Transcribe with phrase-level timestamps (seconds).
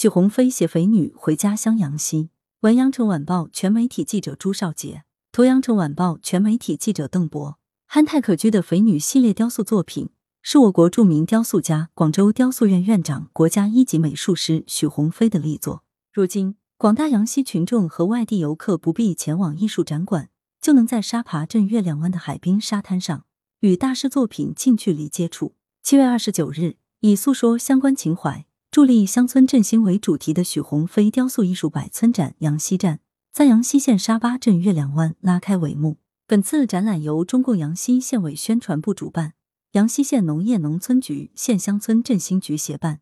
[0.00, 2.30] 许鸿飞携肥女回家乡阳西。
[2.60, 7.58] 文阳城晚报全媒体记者朱少杰，图阳城晚报全媒体记者邓博。
[7.86, 10.08] 憨态可掬的肥女系列雕塑作品，
[10.40, 15.84] 是我国著名雕塑家、广州雕塑院院长、国家一级美术师许鸿飞的力作。
[16.10, 20.30] 如今，广大阳西群众和外地游客不必前往艺术展馆，
[20.62, 23.26] 就能在沙扒镇月亮湾的海滨沙滩上
[23.58, 25.56] 与大师作品近距离接触。
[25.82, 33.00] 七月二十九日，以诉说相关情怀、助力乡村振兴为主题的许鸿飞雕塑艺术百村展阳西站，
[33.32, 35.96] 在阳西县沙巴镇月亮湾拉开帷幕。
[36.28, 39.32] 本次展览由中共阳西县委宣传部主办，
[39.72, 43.00] 阳西县农业农村局、县乡村振兴局协办，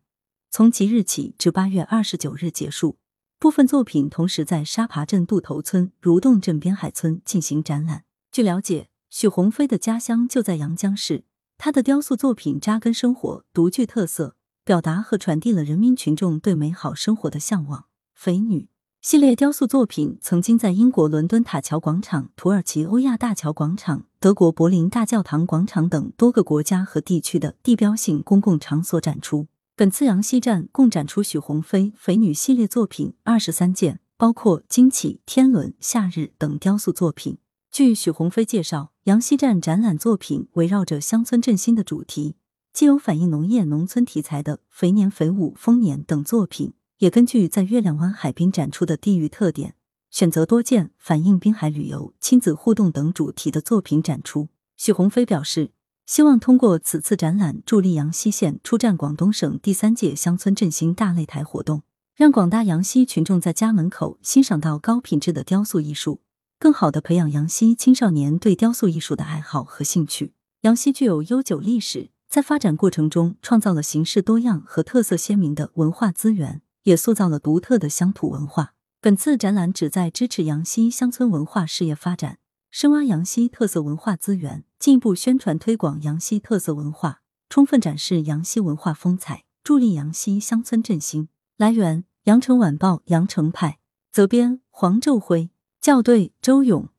[0.49, 2.97] 从即日起至八月二十九日结束。
[3.37, 8.05] 部分作品同时在沙扒镇渡头村、蠕洞镇边海村进行展览。
[8.31, 11.25] 据了解，许鸿飞的家乡就在阳江市。
[11.59, 14.35] 他的雕塑作品扎根生活，独具特色，
[14.69, 17.85] 表达和传递了人民群众对美好生活的向往。
[18.13, 18.69] 肥女
[19.01, 29.47] 系列雕塑作品曾经在英国伦敦塔桥广场、土耳其欧亚大桥广场、德国柏林大教堂广场等多个国家和地区的地标性公共场所展出。
[29.75, 37.39] 本次阳西站共展出许鸿飞“肥女”系列作品二十三件，包括惊起、天伦、夏日等雕塑作品。
[37.71, 42.35] 据许鸿飞介绍，阳西站展览作品围绕着乡村振兴的主题，
[42.79, 49.75] 既有反映农业农村题材的“肥年肥舞”“丰年”等作品，也根据在月亮湾海滨展出的地域特点，
[50.09, 54.47] 选择多件反映滨海旅游、亲子互动等主题的作品展出。
[54.77, 55.71] 许鸿飞表示，
[56.05, 61.83] 希望通过此次展览，助力阳西县出战广东省第三届乡村振兴大擂台活动，
[62.15, 66.21] 让广大阳西群众在家门口欣赏到高品质的雕塑艺术。
[66.57, 70.31] 更好的培养阳西青少年对雕塑艺术的爱好和兴趣。
[70.61, 78.75] 阳西具有悠久历史，在发展过程中创造了形式多样和特色鲜明的文化资源，也塑造了独特的乡土文化。
[79.01, 82.37] 本次展览旨在支持阳西乡村文化事业发展，
[82.69, 91.29] 深挖阳西特色文化资源，进一步宣传推广阳西特色文化，充分展示阳西文化风采，助力阳西乡村振兴。
[91.57, 93.79] 来源：羊城晚报羊城派，
[94.11, 95.49] 责编：黄昼辉。
[95.81, 96.89] 校对：周勇。